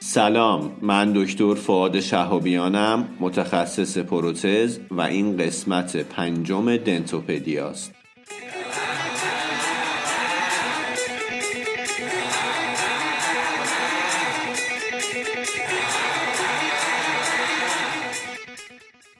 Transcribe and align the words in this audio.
سلام 0.00 0.76
من 0.82 1.12
دکتر 1.12 1.54
فعاد 1.54 2.00
شهابیانم 2.00 3.08
متخصص 3.20 3.98
پروتز 3.98 4.78
و 4.90 5.00
این 5.00 5.36
قسمت 5.36 5.96
پنجم 5.96 6.76
دنتوپدیاست 6.76 7.97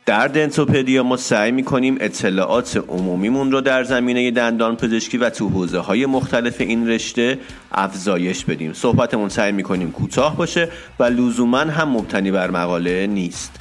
در 0.09 0.29
دنتوپدیا 0.29 1.03
ما 1.03 1.17
سعی 1.17 1.53
می‌کنیم 1.53 1.99
اطلاعات 2.01 2.85
عمومیمون 2.89 3.53
رو 3.53 3.61
در 3.61 3.85
زمینه 3.85 4.31
دندان 4.31 4.77
پزشکی 4.77 5.19
و 5.19 5.31
تو 5.31 5.49
حوزه 5.49 5.79
های 5.79 6.07
مختلف 6.07 6.61
این 6.61 6.89
رشته 6.89 7.39
افزایش 7.73 8.45
بدیم. 8.45 8.73
صحبتمون 8.73 9.29
سعی 9.29 9.53
می‌کنیم 9.53 9.91
کوتاه 9.91 10.37
باشه 10.37 10.69
و 10.99 11.05
لزوما 11.05 11.59
هم 11.59 11.89
مبتنی 11.89 12.31
بر 12.31 12.51
مقاله 12.51 13.07
نیست. 13.07 13.61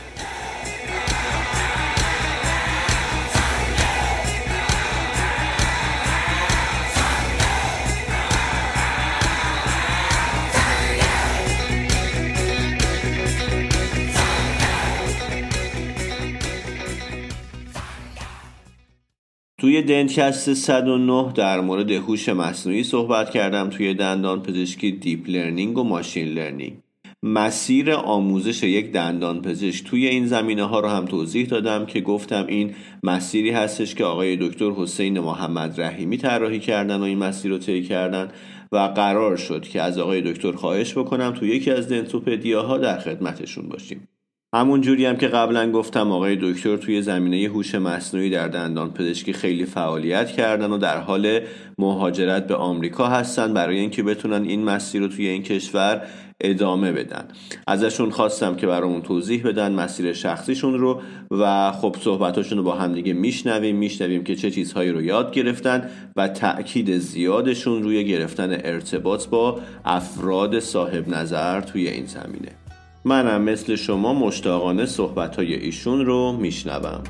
توی 19.77 19.85
دنتکست 19.85 20.53
109 20.53 21.31
در 21.33 21.61
مورد 21.61 21.91
هوش 21.91 22.29
مصنوعی 22.29 22.83
صحبت 22.83 23.29
کردم 23.29 23.69
توی 23.69 23.93
دندان 23.93 24.43
پزشکی 24.43 24.91
deep 24.91 25.29
learning 25.29 25.77
و 25.77 25.83
machine 25.83 26.27
learning. 26.27 26.77
مسیر 27.23 27.91
آموزش 27.91 28.63
یک 28.63 28.91
دندان 28.91 29.41
پزشک 29.41 29.85
توی 29.85 30.07
این 30.07 30.27
زمینه 30.27 30.63
ها 30.63 30.79
رو 30.79 30.87
هم 30.87 31.05
توضیح 31.05 31.45
دادم 31.45 31.85
که 31.85 32.01
گفتم 32.01 32.45
این 32.47 32.75
مسیری 33.03 33.51
هستش 33.51 33.95
که 33.95 34.03
آقای 34.05 34.37
دکتر 34.37 34.71
حسین 34.71 35.19
محمد 35.19 35.81
رحیمی 35.81 36.17
طراحی 36.17 36.59
کردن 36.59 36.97
و 36.97 37.03
این 37.03 37.17
مسیر 37.17 37.51
رو 37.51 37.57
طی 37.57 37.83
کردن 37.83 38.31
و 38.71 38.77
قرار 38.77 39.35
شد 39.35 39.61
که 39.61 39.81
از 39.81 39.97
آقای 39.97 40.21
دکتر 40.21 40.51
خواهش 40.51 40.97
بکنم 40.97 41.31
توی 41.31 41.49
یکی 41.49 41.71
از 41.71 41.89
دنتوپدیاها 41.89 42.77
در 42.77 42.99
خدمتشون 42.99 43.69
باشیم. 43.69 44.07
همون 44.55 44.81
جوری 44.81 45.05
هم 45.05 45.17
که 45.17 45.27
قبلا 45.27 45.71
گفتم 45.71 46.11
آقای 46.11 46.37
دکتر 46.41 46.77
توی 46.77 47.01
زمینه 47.01 47.49
هوش 47.49 47.75
مصنوعی 47.75 48.29
در 48.29 48.47
دندان 48.47 48.93
پزشکی 48.93 49.33
خیلی 49.33 49.65
فعالیت 49.65 50.31
کردن 50.31 50.71
و 50.71 50.77
در 50.77 50.97
حال 50.97 51.39
مهاجرت 51.77 52.47
به 52.47 52.55
آمریکا 52.55 53.07
هستن 53.07 53.53
برای 53.53 53.79
اینکه 53.79 54.03
بتونن 54.03 54.43
این 54.43 54.63
مسیر 54.63 55.01
رو 55.01 55.07
توی 55.07 55.27
این 55.27 55.43
کشور 55.43 56.01
ادامه 56.41 56.91
بدن. 56.91 57.27
ازشون 57.67 58.09
خواستم 58.09 58.55
که 58.55 58.67
برامون 58.67 59.01
توضیح 59.01 59.47
بدن 59.47 59.71
مسیر 59.71 60.13
شخصیشون 60.13 60.79
رو 60.79 61.01
و 61.31 61.71
خب 61.71 61.95
صحبتاشون 62.01 62.57
رو 62.57 62.63
با 62.63 62.75
همدیگه 62.75 63.13
میشنویم 63.13 63.75
میشنویم 63.75 64.23
که 64.23 64.35
چه 64.35 64.51
چیزهایی 64.51 64.91
رو 64.91 65.01
یاد 65.01 65.31
گرفتن 65.33 65.89
و 66.15 66.27
تأکید 66.27 66.97
زیادشون 66.97 67.83
روی 67.83 68.05
گرفتن 68.05 68.51
ارتباط 68.51 69.27
با 69.27 69.59
افراد 69.85 70.59
صاحب 70.59 71.09
نظر 71.09 71.61
توی 71.61 71.87
این 71.87 72.05
زمینه. 72.05 72.66
منم 73.07 73.41
مثل 73.41 73.75
شما 73.75 74.13
مشتاقانه 74.13 74.85
صحبت 74.85 75.35
های 75.35 75.53
ایشون 75.53 76.05
رو 76.05 76.31
میشنوم. 76.31 77.03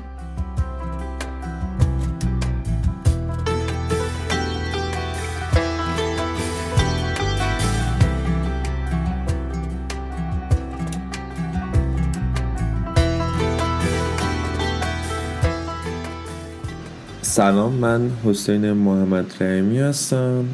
سلام 17.22 17.72
من 17.72 18.10
حسین 18.24 18.72
محمد 18.72 19.34
رحیمی 19.40 19.78
هستم. 19.78 20.44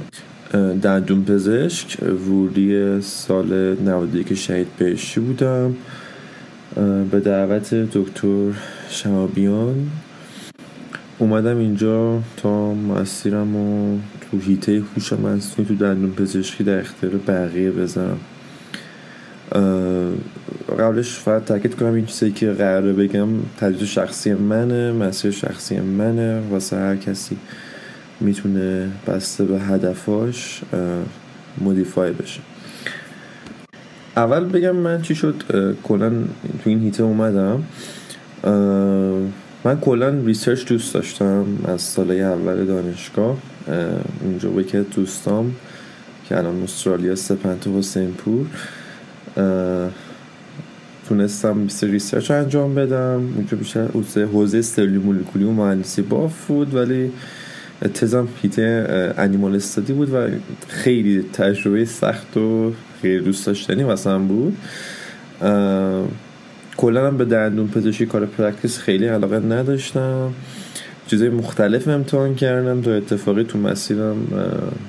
دندون 0.82 1.24
پزشک 1.24 2.02
ورودی 2.02 3.00
سال 3.00 3.74
91 3.74 4.34
شهید 4.34 4.66
بهشتی 4.78 5.20
بودم. 5.20 5.74
به 7.10 7.20
دعوت 7.20 7.74
دکتر 7.74 8.52
شهابیان. 8.88 9.90
اومدم 11.18 11.58
اینجا 11.58 12.22
تا 12.36 12.74
مسیرم 12.74 13.56
و 13.56 13.98
تو 14.20 14.38
هیته 14.38 14.82
هوش 14.96 15.12
مصنوعی 15.12 15.68
تو 15.68 15.74
دندون 15.74 16.12
پزشکی 16.12 16.64
در 16.64 16.78
اختیار 16.78 17.12
بقیه 17.12 17.70
بزنم 17.70 18.18
قبلش 20.78 21.18
فقط 21.18 21.44
تاکید 21.44 21.74
کنم 21.74 21.94
این 21.94 22.06
چیزی 22.06 22.32
که 22.32 22.50
قراره 22.50 22.92
بگم 22.92 23.28
تجربه 23.58 23.86
شخصی 23.86 24.32
منه 24.32 24.92
مسیر 24.92 25.30
شخصی 25.30 25.80
منه 25.80 26.40
واسه 26.50 26.76
هر 26.76 26.96
کسی 26.96 27.36
می‌تونه 28.24 28.88
بسته 29.06 29.44
به 29.44 29.60
هدفاش 29.60 30.62
modify 31.58 32.12
بشه. 32.12 32.40
اول 34.16 34.44
بگم 34.44 34.76
من 34.76 35.02
چی 35.02 35.14
شد 35.14 35.34
کلا 35.82 36.10
تو 36.64 36.70
این 36.70 36.82
حیطه 36.82 37.02
اومدم. 37.02 37.64
من 39.64 39.80
کلا 39.80 40.08
research 40.08 40.66
دوست 40.66 40.94
داشتم 40.94 41.44
از 41.68 41.82
سال 41.82 42.10
اول 42.10 42.64
دانشگاه. 42.64 43.36
اونجا 44.20 44.50
با 44.50 44.62
که 44.62 44.86
دوستام 44.94 45.54
که 46.28 46.38
الان 46.38 46.62
استرالیا 46.62 47.14
سپنت 47.14 47.66
و 47.66 47.80
پور 48.18 48.46
تونستم 51.08 51.62
basic 51.62 51.84
research 51.84 52.30
انجام 52.30 52.74
بدم. 52.74 53.32
اونجا 53.36 53.56
بیشتر 53.56 53.86
حوزه 54.32 54.62
سلولی 54.62 54.98
مولکولی 54.98 55.44
و 55.44 55.50
مهندسی 55.50 56.02
بافت 56.02 56.46
بود 56.46 56.74
ولی 56.74 57.12
تزم 57.88 58.28
حیطه 58.42 59.14
animal 59.18 59.56
study 59.56 59.92
بود 59.92 60.14
و 60.14 60.28
خیلی 60.68 61.24
تجربه 61.32 61.84
سخت 61.84 62.36
و 62.36 62.72
خیلی 63.02 63.20
دوست 63.20 63.46
داشتنی 63.46 63.84
مثلا 63.84 64.18
بود. 64.18 64.56
کلا 66.76 67.10
به 67.10 67.24
دندون 67.24 67.68
پزشکی 67.68 68.06
کار 68.06 68.26
practice 68.26 68.78
خیلی 68.78 69.06
علاقه 69.06 69.38
نداشتم. 69.38 70.32
چیزای 71.06 71.28
مختلف 71.28 71.88
امتحان 71.88 72.34
کردم. 72.34 72.82
تا 72.82 72.90
اتفاقی 72.90 73.44
تو 73.44 73.58
مسیرم 73.58 74.26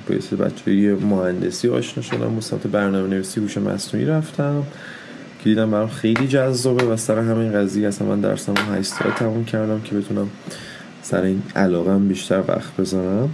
با 0.10 0.16
یه 0.16 0.38
بچه 0.38 0.96
مهندسی 0.96 1.70
آشنا 1.70 2.04
شدم. 2.04 2.38
و 2.38 2.42
سمت 2.42 2.68
برنامه 2.68 3.08
نویسی 3.08 3.40
هوش 3.40 3.58
مصنوعی 3.58 4.06
رفتم. 4.06 4.64
که 5.40 5.50
دیدم 5.50 5.72
برام 5.72 5.90
خیلی 5.90 6.28
جذابه 6.28 6.86
و 6.86 6.98
سر 6.98 7.20
همین 7.20 7.52
قضیه 7.52 7.88
اصلا 7.88 8.08
من 8.08 8.22
درسم 8.22 8.54
8 8.78 8.90
ساله 8.90 9.16
تموم 9.16 9.46
کردم 9.46 9.82
که 9.82 9.96
بتونم 9.96 10.30
سر 11.06 11.22
این 11.22 11.42
علاقم 11.56 12.08
بیشتر 12.08 12.44
وقت 12.48 12.78
بذارم 12.78 13.30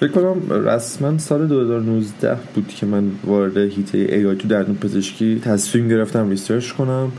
فکر 0.00 0.08
کنم 0.08 0.52
رسما 0.52 1.18
سال 1.18 1.46
2019 1.46 2.36
بود 2.54 2.68
که 2.68 2.86
من 2.86 3.10
وارد 3.24 3.56
حیطه 3.56 3.98
AI 3.98 4.36
تو 4.36 4.48
دندون 4.48 4.76
پزشکی 4.76 5.40
تصمیم 5.44 5.88
گرفتم 5.88 6.28
research 6.30 6.72
کنم. 6.72 7.12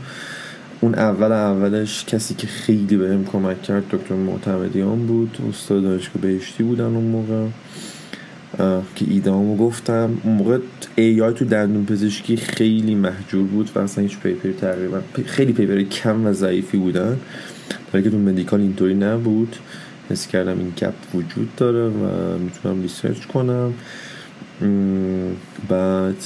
اون 0.80 0.94
اول 0.94 1.32
اولش 1.32 2.04
کسی 2.04 2.34
که 2.34 2.46
خیلی 2.46 2.96
بهم 2.96 3.24
کمک 3.24 3.62
کرد 3.62 3.84
دکتر 3.90 4.14
معتمدیان 4.14 5.06
بود 5.06 5.38
استاد 5.48 5.82
دانشگاه 5.82 6.22
بهشتی 6.22 6.62
بودن 6.62 6.84
اون 6.84 7.04
موقع. 7.04 7.46
که 8.94 9.04
ایدهامو 9.10 9.56
گفتم. 9.56 10.18
اون 10.22 10.34
موقع 10.34 10.58
AI 10.96 11.34
تو 11.34 11.44
دندون 11.44 11.84
پزشکی 11.86 12.36
خیلی 12.36 12.94
مهجور 12.94 13.46
بود 13.46 13.70
و 13.74 13.78
اصلا 13.78 14.02
هیچ 14.02 14.18
paper 14.18 14.52
تقریبا 14.52 15.00
خیلی 15.26 15.52
paper 15.52 15.82
کم 15.82 16.26
و 16.26 16.32
ضعیفی 16.32 16.78
بودن. 16.78 17.16
برای 17.92 18.02
که 18.04 18.10
تو 18.10 18.18
medical 18.18 18.60
اینطوری 18.60 18.94
نبود 18.94 19.56
حس 20.10 20.26
کردم 20.26 20.58
این 20.58 20.72
gap 20.76 20.94
وجود 21.14 21.56
داره 21.56 21.88
و 21.88 22.38
می‌تونم 22.38 22.82
research 22.82 23.24
کنم. 23.24 23.74
بعد 25.68 26.16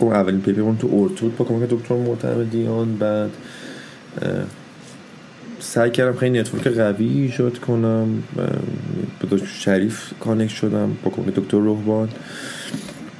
اون 0.00 0.12
اولین 0.12 0.40
paper 0.40 0.74
تو 0.78 0.90
ortho 0.92 1.36
با 1.36 1.44
کمک 1.44 1.68
دکتر 1.68 1.96
معتمدیان 1.96 2.96
بعد 2.96 3.30
سعی 5.60 5.90
کردم 5.90 6.18
خیلی 6.18 6.40
network 6.40 6.66
قوی 6.68 7.08
ایجاد 7.08 7.58
کنم. 7.58 8.22
دکتر 9.20 9.46
شریف 9.46 10.12
کانکت 10.20 10.54
شدم 10.54 10.96
با 11.04 11.10
کمک 11.10 11.34
دکتر 11.34 11.58
روحبان 11.58 12.08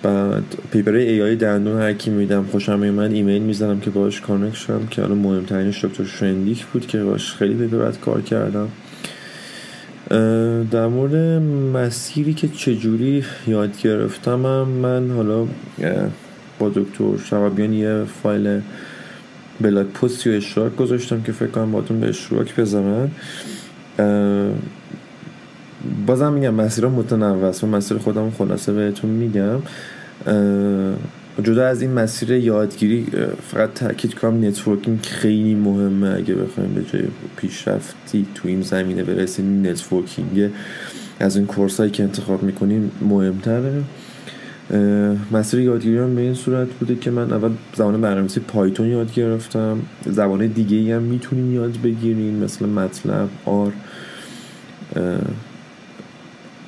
بعد 0.05 0.43
پیپر 0.71 0.95
ای 0.95 1.23
آی 1.23 1.37
دندون 1.37 1.81
هر 1.81 1.93
میدم. 2.11 2.45
خوشم 2.45 2.79
میومد 2.79 3.13
ایمیل 3.13 3.43
می‌زنم 3.43 3.81
که 3.81 3.91
باش 3.91 4.21
کانکت 4.21 4.55
شدم 4.55 4.87
که 4.87 5.03
الان 5.03 5.19
مهمترینش 5.19 5.85
دکتر 5.85 6.05
شرندیک 6.05 6.67
بود 6.67 6.87
که 6.87 7.03
باش 7.03 7.33
خیلی 7.33 7.55
پیپر 7.55 8.01
کار 8.01 8.21
کردم. 8.21 8.69
در 10.71 10.87
مورد 10.87 11.43
مسیری 11.77 12.35
که 12.35 12.49
چجوری 12.49 13.25
یاد 13.47 13.81
گرفتم 13.83 14.39
من 14.65 15.11
حالا 15.11 15.47
با 16.59 16.69
دکتر 16.69 17.17
شوابیان 17.25 17.73
یه 17.73 18.05
فایل 18.23 18.61
بلاک 19.61 19.87
پستی 19.87 20.31
و 20.31 20.33
اشتراک 20.33 20.77
گذاشتم 20.77 21.23
که 21.23 21.33
فکر 21.33 21.49
کنم 21.49 21.73
باتون 21.73 22.01
به 22.01 22.09
اشتراک 22.09 22.57
بزنن. 22.57 23.11
بازم 26.07 26.33
میگم 26.33 26.55
مسیر 26.55 26.87
متنوع 26.87 27.45
است 27.45 27.65
و 27.65 27.67
مسیر 27.67 27.99
خودم 27.99 28.31
خلاصه 28.31 28.73
بهتون 28.73 29.11
میگم. 29.11 29.59
جدا 31.43 31.67
از 31.67 31.83
این 31.83 31.93
مسیر 31.93 32.31
یادگیری 32.31 33.07
فقط 33.49 33.75
تاکید 33.75 34.15
کنم 34.15 34.45
networking 34.45 35.01
خیلی 35.03 35.55
مهمه. 35.55 36.15
اگه 36.15 36.35
بخوایم 36.35 36.75
به 36.75 36.83
جای 36.93 37.03
پیشرفتی 37.37 38.27
تو 38.35 38.49
این 38.49 38.63
زمینه 38.63 39.03
برسیم 39.03 39.67
networking 39.67 40.51
از 41.21 41.37
این 41.37 41.47
course 41.47 41.77
هایی 41.81 41.91
که 41.91 42.03
انتخاب 42.03 42.43
می‌کنیم 42.43 42.91
مهمتره. 43.01 43.83
مسیر 45.33 45.61
یادگیری 45.61 45.99
هم 45.99 46.15
به 46.15 46.21
این 46.21 46.35
صورت 46.35 46.69
بوده 46.69 46.95
که 46.95 47.11
من 47.11 47.33
اول 47.33 47.51
زبان 47.77 48.01
برنامه‌نویسی 48.01 48.41
Python 48.41 48.87
یاد 48.87 49.15
گرفتم. 49.15 49.79
زبان 50.07 50.47
دیگه 50.47 50.97
هم 50.97 51.03
می‌تونیم 51.03 51.55
یاد 51.55 51.79
بگیریم 51.85 52.35
مثل 52.35 52.67
MATLAB 52.67 53.29
R 53.45 53.73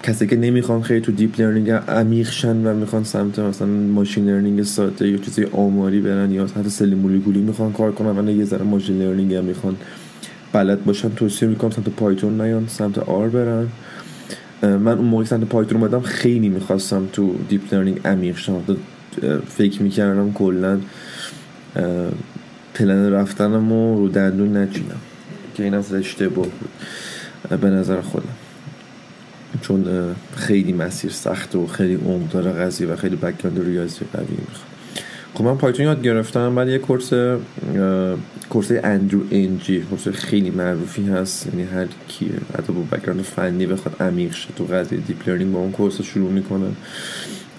کسی 0.06 0.26
که 0.26 0.37
نمی‌خوان 0.37 0.82
خیلی 0.82 1.00
تو 1.00 1.12
deep 1.12 1.40
learning 1.40 1.70
عمیق 1.70 2.31
شن 2.31 2.67
و 2.67 2.75
می‌خوان 2.75 3.05
سمت 3.05 3.38
مثلا 3.38 3.69
machine 3.69 4.26
learning 4.26 4.62
ساده 4.62 5.08
یا 5.08 5.17
چیزی 5.17 5.44
آماری 5.44 6.00
برن 6.00 6.31
یا 6.31 6.47
حتی 6.47 6.70
سلولی 6.70 6.94
مولکولی 6.94 7.41
می‌خوان 7.41 7.73
کار 7.73 7.93
کنن 7.93 8.29
و 8.29 8.31
یه 8.31 8.44
ذره 8.44 8.62
machine 8.62 9.02
learning 9.02 9.34
هم 9.35 9.44
می‌خوان 9.44 9.76
بلد 10.53 10.85
باشن 10.85 11.08
توصیه 11.08 11.49
می‌کنم 11.49 11.70
سمت 11.70 11.88
Python 11.88 12.40
نیان 12.41 12.67
سمت 12.69 12.99
R 12.98 13.28
برن. 13.29 13.69
من 14.62 14.88
اون 14.88 15.05
موقع 15.05 15.25
سمت 15.25 15.44
Python 15.44 15.81
اومدم 15.81 16.00
خیلی 16.00 16.49
می‌خواستم 16.49 17.06
تو 17.12 17.35
deep 17.48 17.75
learning 17.75 18.00
عمیق 18.05 18.37
شم. 18.37 18.62
فکر 19.49 19.82
می‌کردم 19.82 20.32
کلا 20.32 20.81
پلن 22.75 23.12
رفتنم 23.12 23.70
رو, 23.70 23.97
رو 23.97 24.08
دندون 24.08 24.56
نچینم 24.56 25.00
که 25.55 25.62
این 25.64 25.75
از 25.75 25.94
اشتباه 25.94 26.47
بود. 26.47 26.70
به 27.61 27.70
نظر 27.70 28.00
خودم. 28.00 28.45
چون 29.62 30.14
خیلی 30.37 30.73
مسیر 30.73 31.11
سخت 31.11 31.55
و 31.55 31.67
خیلی 31.67 31.94
عمق 31.94 32.31
داره 32.31 32.53
قضیه 32.53 32.87
و 32.87 32.97
خیلی 32.97 33.17
background 33.16 33.66
ریاضی 33.67 34.00
قوی 34.12 34.26
می‌خواد. 34.31 34.67
خب 35.35 35.44
من 35.44 35.56
Python 35.56 35.87
یاد 35.87 36.03
گرفتم 36.03 36.55
بعد 36.55 36.69
یه 36.69 36.79
course 36.78 37.12
course 38.50 38.72
Andrew 38.84 39.20
Ng 39.31 39.81
course 39.81 40.08
خیلی 40.08 40.50
معروفی 40.50 41.06
هست. 41.06 41.47
یعنی 41.47 41.62
هر 41.62 41.87
کی 42.08 42.31
حتی 42.58 42.73
با 42.73 42.97
background 42.96 43.22
فنی 43.23 43.67
بخواد 43.67 44.03
عمیق 44.03 44.32
شه 44.32 44.49
تو 44.56 44.64
قضیه 44.64 44.99
deep 44.98 45.28
learning 45.28 45.52
با 45.53 45.58
اون 45.58 45.73
course 45.72 46.02
شروع 46.03 46.31
می‌کنه. 46.31 46.67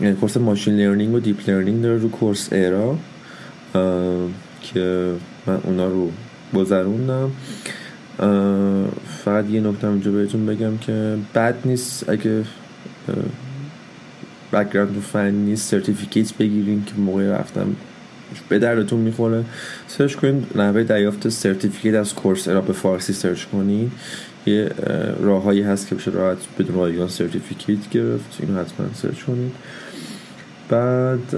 یعنی 0.01 0.15
course 0.15 0.37
machine 0.37 0.75
learning 0.75 1.13
و 1.13 1.19
deep 1.19 1.49
learning 1.49 1.81
داره 1.83 1.97
رو 1.97 2.09
Coursera 2.09 2.97
که 4.61 5.11
من 5.47 5.59
اونا 5.63 5.87
رو 5.87 6.11
گذروندم. 6.55 7.31
فقط 9.27 9.49
یه 9.49 9.61
نکته 9.61 9.87
اینجا 9.87 10.11
بهتون 10.11 10.45
بگم 10.45 10.77
که 10.77 11.17
بد 11.35 11.55
نیست 11.65 12.09
اگه 12.09 12.43
background 14.53 15.03
و 15.13 15.21
نیست 15.31 15.71
certificate 15.71 16.33
بگیرین 16.33 16.85
که 16.85 16.93
موقع 16.97 17.39
رفتن 17.39 17.75
به 18.49 18.59
دردتون 18.59 18.99
می‌خوره. 18.99 19.45
search 19.87 20.15
کنین 20.15 20.45
نحوه 20.55 20.83
دریافت 20.83 21.29
certificate 21.29 21.95
از 21.95 22.13
course 22.13 22.47
را 22.47 22.61
به 22.61 22.73
فارسی 22.73 23.13
سرچ 23.13 23.43
کنین. 23.43 23.91
یه 24.45 24.69
راههایی 25.21 25.61
هست 25.61 25.87
که 25.87 25.95
بشه 25.95 26.11
راحت 26.11 26.37
بدون 26.59 26.75
رایگان 26.75 27.07
certificate 27.07 27.89
گرفت. 27.89 28.37
اینو 28.39 28.59
حتما 28.59 28.87
search 28.93 29.23
کنین. 29.23 29.51
بعد 30.69 31.35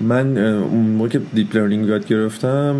من 0.00 0.38
اون 0.38 0.86
موقع 0.86 1.08
که 1.08 1.20
deep 1.34 1.56
learning 1.56 1.86
یاد 1.86 2.06
گرفتم 2.06 2.76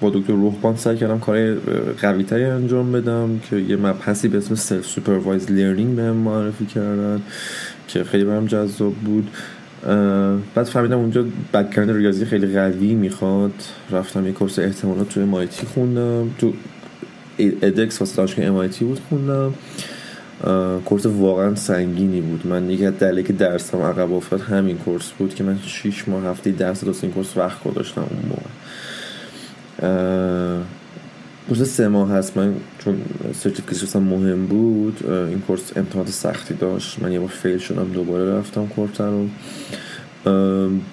با 0.00 0.10
دکتر 0.10 0.32
روحبان 0.32 0.76
سعی 0.76 0.96
کردم 0.96 1.18
کار 1.18 1.54
قوی 2.00 2.22
تری 2.22 2.44
انجام 2.44 2.92
بدم 2.92 3.40
که 3.50 3.56
یه 3.56 3.76
مبحثی 3.76 4.28
به 4.28 4.38
اسم 4.38 4.54
self 4.54 4.86
supervised 4.86 5.50
learning 5.50 5.96
بهم 5.96 6.16
معرفی 6.16 6.66
کردن 6.66 7.22
که 7.88 8.04
خیلی 8.04 8.24
برام 8.24 8.46
جذاب 8.46 8.94
بود. 8.94 9.30
بعد 10.54 10.62
فهمیدم 10.62 10.98
اونجا 10.98 11.24
background 11.54 11.90
ریاضی 11.90 12.24
خیلی 12.24 12.46
قوی 12.46 12.94
می‌خواد. 12.94 13.52
رفتم 13.90 14.26
یه 14.26 14.32
course 14.32 14.58
احتمالات 14.58 15.08
توی 15.08 15.26
MIT 15.32 15.64
خوندم. 15.64 16.30
تو 16.38 16.52
edX 17.38 18.00
واسه 18.00 18.16
دانشگاه 18.16 18.68
MIT 18.68 18.76
بود 18.76 19.00
خوندم. 19.08 19.54
course 20.84 21.06
واقعا 21.06 21.54
سنگینی 21.54 22.20
بود. 22.20 22.46
من 22.46 22.70
یکی 22.70 22.86
از 22.86 22.98
دلیلی 22.98 23.22
که 23.22 23.32
درسم 23.32 23.78
عقب 23.78 24.12
افتاد 24.12 24.40
همین 24.40 24.78
course 24.78 25.10
بود 25.10 25.34
که 25.34 25.44
من 25.44 25.58
6 25.66 26.08
ماه 26.08 26.24
هفته 26.24 26.50
درس 26.50 26.84
درست 26.84 27.04
این 27.04 27.12
course 27.12 27.36
وقت 27.36 27.64
گذاشتم 27.64 28.00
اون 28.00 28.22
موقع. 28.28 28.50
course 31.48 31.62
سه 31.62 31.88
ماه 31.88 32.10
هست 32.10 32.36
من 32.36 32.54
چون 32.78 32.96
certification 33.34 33.98
مهم 33.98 34.46
بود 34.46 35.10
این 35.10 35.40
course 35.40 35.76
امتحانات 35.76 36.10
سختی 36.10 36.54
داشت. 36.54 37.02
من 37.02 37.12
یه 37.12 37.20
بار 37.20 37.28
fail 37.28 37.58
شدم 37.58 37.88
دوباره 37.92 38.38
رفتم 38.38 38.66
course 38.66 39.00
رو. 39.00 39.28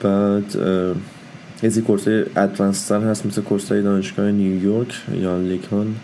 بعد 0.02 0.56
یه 1.64 1.82
course 1.82 2.08
advanced 2.36 2.89
تر 2.89 3.02
هست 3.02 3.26
مثل 3.26 3.42
course 3.42 3.72
های 3.72 3.82
دانشگاه 3.82 4.32
نیویورک 4.32 5.02
یا 5.22 5.38
LeCun. 5.38 5.96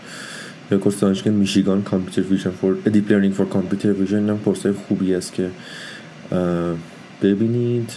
یا 0.71 0.79
دانشگاه 0.99 1.33
میشیگان 1.33 1.81
computer 1.83 2.21
vision 2.21 2.49
for 2.49 2.75
deep 2.75 3.11
learning 3.11 3.33
for 3.33 3.45
computer 3.45 3.93
vision 3.93 4.29
هم 4.29 4.39
course 4.39 4.67
خوبی 4.67 5.15
است 5.15 5.33
که 5.33 5.49
ببینید. 7.21 7.91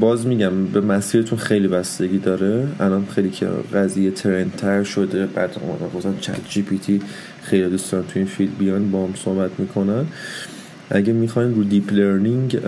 باز 0.00 0.26
میگم 0.26 0.66
به 0.66 0.80
مسیرتون 0.80 1.38
خیلی 1.38 1.68
بستگی 1.68 2.18
داره. 2.18 2.68
الان 2.80 3.06
خیلی 3.14 3.30
که 3.30 3.46
قضیه 3.74 4.10
ترندتر 4.10 4.82
شده. 4.82 5.26
بعد 5.26 5.56
مثلا 5.98 6.12
ChatGPT 6.20 7.00
خیلی 7.42 7.70
دوستان 7.70 8.02
تو 8.02 8.10
این 8.14 8.26
field 8.26 8.58
بیان 8.58 8.90
با 8.90 9.06
هم 9.06 9.14
صحبت 9.14 9.50
می‌کنن. 9.58 10.06
اگه 10.90 11.12
می‌خواین 11.12 11.54
رو 11.54 11.64
deep 11.64 11.92
learning 11.92 12.58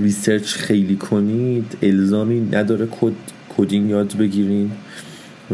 research 0.00 0.54
خیلی 0.54 0.96
کنید 0.96 1.76
الزامی 1.82 2.40
نداره. 2.40 2.88
کد 3.00 3.12
coding 3.60 3.90
یاد 3.90 4.16
بگیرین 4.16 4.70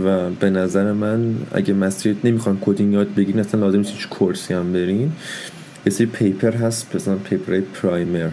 و 0.05 0.31
به 0.31 0.50
نظر 0.50 0.93
من 0.93 1.35
اگه 1.53 1.75
مسیر 1.75 2.17
نمی‌خوان 2.25 2.58
coding 2.61 2.93
یاد 2.93 3.14
بگیرین 3.14 3.41
اصلا 3.41 3.61
لازم 3.61 3.79
نیست 3.79 3.93
هیچ 3.93 4.08
course 4.08 4.48
ی 4.48 4.55
هم 4.55 4.73
برین. 4.73 5.12
یه 5.87 5.93
سری 5.93 6.06
paper 6.06 6.55
هست 6.55 6.97
مثلا 6.97 7.14
paper 7.14 7.61
primer. 7.61 8.29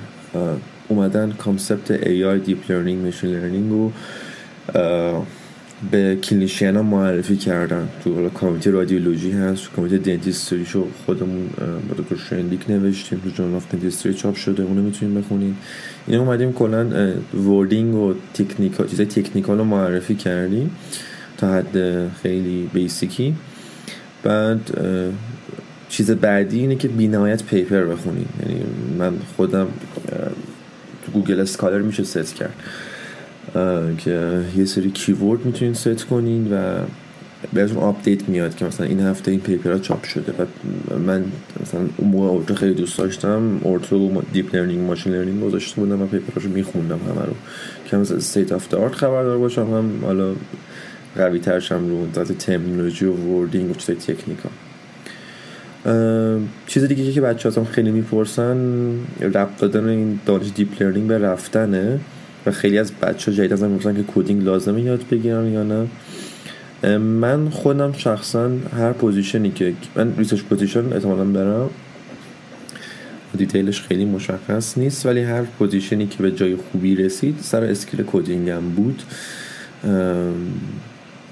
اومدن 0.88 1.32
concept 1.32 1.92
های 1.92 2.40
deep 2.40 2.72
learning 2.72 3.06
machine 3.06 3.30
learning 3.30 3.72
رو 3.72 3.92
به 5.92 6.16
clinician 6.24 6.76
ها 6.76 6.84
معرفی 6.84 7.38
کردن. 7.38 7.90
تو 8.04 8.30
community 8.30 8.72
رادیولوژی 8.72 9.32
هست 9.32 9.64
تو 9.64 9.70
community 9.76 9.98
dentistry 9.98 10.66
ش 10.66 10.77
رو 10.77 10.88
خودمون 11.06 11.50
دکتر 11.98 12.16
شندیک 12.16 12.70
نوشتیم 12.70 13.20
تو 13.20 13.30
Journal 13.30 13.56
of 13.56 13.72
Dentistry 13.72 14.14
چاپ 14.14 14.36
شده 14.36 14.64
اونو 14.64 14.82
می‌تونیم 14.82 15.22
بخونین 15.22 15.56
اینا 16.08 16.22
اومدیم 16.22 16.54
کلا 16.54 17.14
wording 17.34 17.96
و 17.96 18.14
technical 18.34 18.88
چیزای 18.88 19.06
technical 19.06 19.58
رو 19.58 19.64
معرفی 19.64 20.16
کردیم 20.16 20.72
تا 21.38 21.54
حد 21.54 22.08
خیلی 22.10 22.70
basic 22.74 23.26
ی 23.26 23.36
بعد 24.24 24.78
چیز 25.90 26.12
بعدی 26.12 26.60
اینه 26.60 26.76
که 26.76 26.88
بینهایت 26.88 27.44
paper 27.44 27.84
بخونیم. 27.84 28.30
یعنی 28.42 28.62
من 29.00 29.14
خودم 29.38 29.68
تو 31.06 31.12
Google 31.12 31.40
Scholar 31.40 31.82
میشه 31.82 32.04
ست 32.04 32.36
کرد. 32.36 32.54
که 33.98 34.42
یه 34.58 34.66
سری 34.66 34.92
keyword 34.92 35.46
می‌تونین 35.46 35.74
ست 35.74 36.04
کنین 36.04 36.54
و 36.54 36.80
بهتون 37.54 37.78
update 37.78 38.30
میاد 38.30 38.56
که 38.56 38.66
مثلا 38.66 38.86
این 38.88 39.00
هفته 39.00 39.32
این 39.32 39.40
paper 39.40 39.72
ها 39.72 39.80
چاپ 39.80 40.04
شده. 40.04 40.32
و 40.32 40.46
من 41.00 41.24
مثلا 41.62 41.82
اون 41.98 42.10
موقع 42.12 42.28
ortho 42.28 42.56
خیلی 42.56 42.74
دوست 42.74 42.98
داشتم 42.98 43.60
ortho 43.62 44.22
deep 44.34 44.56
learning 44.56 44.88
machine 44.88 45.14
learning 45.14 45.42
گذاشته 45.42 45.82
بودم 45.82 46.02
و 46.02 46.06
paper 46.06 46.33
اشو 46.33 46.50
میخوندم 46.50 47.00
همه 47.10 47.26
رو. 47.26 47.34
که 47.86 47.98
مثلا 47.98 48.18
state 48.18 48.52
of 48.52 48.74
the 48.74 48.85
art 48.85 48.96
خبردار 48.96 49.38
باشم 49.38 49.62
هم 49.62 49.92
حالا 50.02 50.34
قوی 51.16 51.40
ترشم 51.40 51.90
رو 51.90 52.08
ذات 52.16 52.32
terminology 52.32 53.06
و 53.06 53.14
wording 53.14 53.72
و 53.72 53.74
چیزای 53.74 53.96
technical. 53.96 54.50
چیز 56.68 56.84
دیگه 56.84 57.12
که 57.12 57.22
بچه 57.22 57.52
هم 57.52 57.66
خیلی 57.66 57.92
می‌پرسن 57.92 58.58
ربط 59.22 59.58
دادن 59.60 59.88
این 59.88 60.20
دانش 60.26 60.52
deep 60.56 60.82
learning 60.82 61.08
به 61.08 61.18
رفتنه. 61.18 62.00
و 62.46 62.52
خیلی 62.52 62.78
از 62.78 62.92
بچه 62.92 63.34
جدید 63.34 63.54
ازم 63.54 63.78
که 63.78 64.04
coding 64.16 64.44
لازمه 64.44 64.82
یاد 64.82 65.06
بگیرم 65.12 65.54
یا 65.54 65.64
نه. 65.64 65.88
من 66.98 67.50
خودم 67.50 67.94
شخصا 67.94 68.50
هر 68.78 68.92
position 68.92 69.45
ی 69.45 69.52
که 69.52 69.74
من 69.96 70.14
research 70.18 70.42
position 70.42 70.94
احتمالا 70.94 71.24
برم 71.24 71.70
detail 73.38 73.71
ش 73.71 73.82
خیلی 73.82 74.06
مشخص 74.06 74.78
نیست 74.78 75.06
ولی 75.06 75.22
هر 75.22 75.42
position 75.42 76.01
ی 76.01 76.08
که 76.08 76.24
به 76.24 76.32
جای 76.32 76.56
خوبی 76.56 76.96
رسید 76.96 77.36
سر 77.42 77.64
skill 77.64 78.04
coding 78.04 78.50
هم 78.50 78.70
بود 78.70 79.04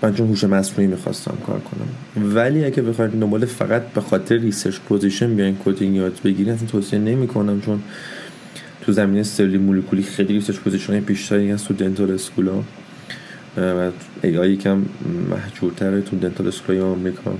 من 0.03 0.13
چون 0.13 0.27
هوش 0.27 0.43
مصنوعی 0.43 0.87
می‌خواستم 0.87 1.37
کار 1.47 1.59
کنم. 1.59 2.35
ولی 2.35 2.65
اگه 2.65 2.81
بخواید 2.81 3.11
دنبال 3.11 3.45
فقط 3.45 3.81
به 3.81 4.01
خاطر 4.01 4.37
research 4.37 4.79
position 4.79 5.35
بیاین 5.35 5.57
coding 5.65 5.95
یاد 5.95 6.19
بگیرین 6.23 6.53
اصلا 6.53 6.67
توصیه 6.67 6.99
نمی‌کنم 6.99 7.61
چون 7.61 7.81
تو 8.81 8.91
زمینه 8.91 9.23
سلولی 9.23 9.57
مولکولی 9.57 10.03
خیلی 10.03 10.33
research 10.33 10.55
position 10.55 10.99
بیشتری 10.99 11.51
هست 11.51 11.67
تو 11.67 11.73
dental 11.73 12.11
school 12.11 12.56
ا. 12.56 12.63
و 13.57 13.91
AI 14.23 14.51
یکم 14.51 14.85
مهجورتره 15.29 16.01
تو 16.01 16.17
dental 16.17 16.47
school 16.47 16.76
ای 16.76 16.81
آمریکا. 16.81 17.33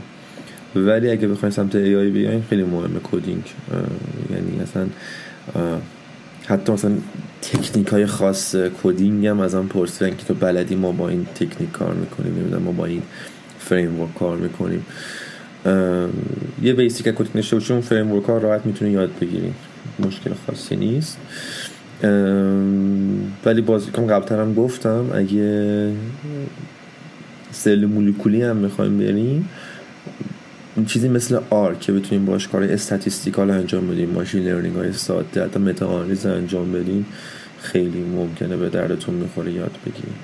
ولی 0.75 1.09
اگه 1.09 1.27
بخواین 1.27 1.51
سمت 1.51 1.75
AI 1.75 2.09
بیاین 2.09 2.43
خیلی 2.49 2.63
مهمه 2.63 2.99
coding. 3.03 3.43
یعنی 4.31 4.61
اصلا 4.61 4.87
حتی 6.45 6.71
مثلا 6.71 6.91
تکنیک 7.41 7.87
های 7.87 8.05
خاص 8.05 8.55
coding 8.83 9.27
هم 9.27 9.39
ازم 9.39 9.67
پرسیدن 9.67 10.09
که 10.09 10.25
تو 10.25 10.33
بلدی 10.33 10.75
ما 10.75 10.91
با 10.91 11.09
این 11.09 11.25
تکنیک 11.35 11.71
کار 11.71 11.93
می‌کنیم 11.93 12.33
نمی‌دونم 12.35 12.61
ما 12.61 12.71
با 12.71 12.85
این 12.85 13.01
فریم 13.59 14.13
کار 14.19 14.37
می‌کنیم. 14.37 14.85
یه 16.61 16.73
basic 16.73 17.07
coding 17.07 17.55
باشیم 17.55 17.75
اون 17.75 17.81
فریم 17.81 18.19
ها 18.19 18.37
راحت 18.37 18.65
می‌تونی 18.65 18.91
یاد 18.91 19.11
بگیریم 19.21 19.55
مشکل 19.99 20.31
خاصی 20.47 20.75
نیست. 20.75 21.17
ولی 23.45 23.61
باز 23.61 23.91
کم 23.91 24.05
قبلتر 24.05 24.41
هم 24.41 24.53
گفتم 24.53 25.09
اگه 25.13 25.91
سلولی 27.51 27.85
مولکولی 27.85 28.43
هم 28.43 28.55
می‌خوایم 28.55 28.97
بریم 28.97 29.49
چیزی 30.87 31.09
مثل 31.09 31.39
R 31.49 31.75
که 31.75 31.91
بتونیم 31.91 32.25
باش 32.25 32.47
کار 32.47 32.63
statistical 32.63 33.51
انجام 33.51 33.87
بدیم 33.87 34.09
machine 34.09 34.43
learning 34.43 34.75
های 34.75 34.93
ساده 34.93 35.43
حتی 35.43 35.59
meta 35.59 36.05
انجام 36.25 36.71
بدیم 36.71 37.05
خیلی 37.61 38.03
ممکنه 38.03 38.57
به 38.57 38.69
دردتون 38.69 39.15
می‌خوره 39.15 39.51
یاد 39.51 39.77
بگیریم 39.85 40.15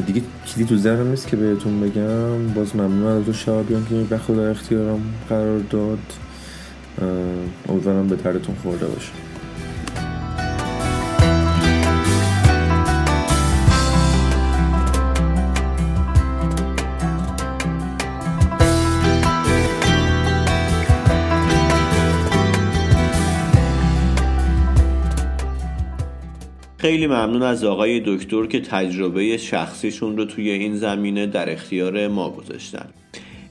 دیگه 0.00 0.22
چیزی 0.44 0.64
تو 0.64 0.76
ذهنم 0.76 1.08
نیست 1.10 1.28
که 1.28 1.36
بهتون 1.36 1.80
بگم. 1.80 2.48
باز 2.54 2.76
ممنون 2.76 3.06
از 3.06 3.24
تو 3.24 3.32
شابیان 3.32 3.86
که 3.88 3.94
به 3.94 4.18
خدا 4.18 4.50
اختیارم 4.50 5.00
قرار 5.28 5.58
داد. 5.58 5.98
امیدوارم 7.68 8.08
به 8.08 8.16
دردتون 8.16 8.54
خورده 8.54 8.86
باشه. 8.86 9.12
خیلی 26.84 27.06
ممنون 27.06 27.42
از 27.42 27.64
آقای 27.64 28.02
دکتر 28.06 28.46
که 28.46 28.60
تجربه 28.60 29.36
شخصیشون 29.36 30.16
رو 30.16 30.24
توی 30.24 30.50
این 30.50 30.76
زمینه 30.76 31.26
در 31.26 31.52
اختیار 31.52 32.08
ما 32.08 32.30
گذاشتن. 32.30 32.86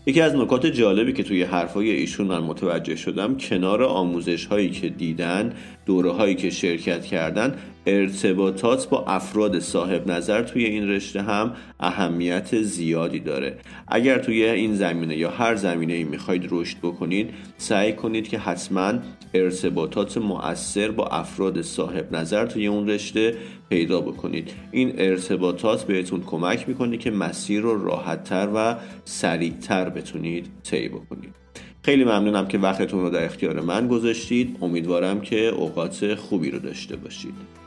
یکی 0.05 0.21
از 0.21 0.35
نکات 0.35 0.65
جالبی 0.65 1.13
که 1.13 1.23
توی 1.23 1.43
حرفای 1.43 1.91
ایشون 1.91 2.27
من 2.27 2.39
متوجه 2.39 2.95
شدم 2.95 3.37
کنار 3.37 3.83
آموزش 3.83 4.45
هایی 4.45 4.69
که 4.69 4.89
دیدن 4.89 5.53
دوره 5.85 6.11
هایی 6.11 6.35
که 6.35 6.49
شرکت 6.49 7.05
کردن 7.05 7.55
ارتباطات 7.85 8.89
با 8.89 9.05
افراد 9.07 9.59
صاحب 9.59 10.11
نظر 10.11 10.41
توی 10.41 10.65
این 10.65 10.89
رشته 10.89 11.21
هم 11.21 11.53
اهمیت 11.79 12.61
زیادی 12.61 13.19
داره. 13.19 13.57
اگر 13.87 14.19
توی 14.19 14.45
این 14.45 14.75
زمینه 14.75 15.17
یا 15.17 15.29
هر 15.29 15.55
زمینه 15.55 15.93
ای 15.93 16.03
می‌خواید 16.03 16.47
رشد 16.51 16.77
بکنید 16.77 17.29
سعی 17.57 17.93
کنید 17.93 18.27
که 18.27 18.39
حتما 18.39 18.93
ارتباطات 19.33 20.17
مؤثر 20.17 20.91
با 20.91 21.07
افراد 21.07 21.61
صاحب 21.61 22.15
نظر 22.15 22.45
توی 22.45 22.67
اون 22.67 22.89
رشته 22.89 23.35
پیدا 23.69 24.01
بکنید. 24.01 24.51
این 24.71 24.93
ارتباطات 24.97 25.83
بهتون 25.83 26.21
کمک 26.21 26.69
می‌کنه 26.69 26.97
که 26.97 27.11
مسیر 27.11 27.61
رو 27.61 27.85
راحتتر 27.85 28.49
و 28.55 28.75
سریعتر 29.05 29.89
بتونید 29.89 30.47
طی 30.63 30.87
بکنید. 30.87 31.35
خیلی 31.85 32.03
ممنونم 32.03 32.47
که 32.47 32.57
وقتتون 32.57 33.01
رو 33.01 33.09
در 33.09 33.25
اختیار 33.25 33.61
من 33.61 33.87
گذاشتید. 33.87 34.57
امیدوارم 34.61 35.21
که 35.21 35.47
اوقات 35.47 36.15
خوبی 36.15 36.51
رو 36.51 36.59
داشته 36.59 36.95
باشید. 36.95 37.62